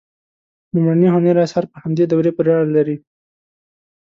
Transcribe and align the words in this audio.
لومړني 0.73 1.07
هنري 1.15 1.39
آثار 1.45 1.65
په 1.71 1.77
همدې 1.83 2.03
دورې 2.07 2.31
پورې 2.35 2.51
اړه 2.59 2.69
لري. 2.77 2.97